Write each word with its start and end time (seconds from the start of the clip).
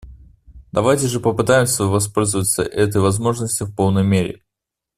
Давайте 0.71 1.05
же 1.07 1.19
попытаемся 1.19 1.83
воспользоваться 1.83 2.63
этой 2.63 2.99
возможностью 3.01 3.67
в 3.67 3.75
полной 3.75 4.03
мере. 4.03 4.41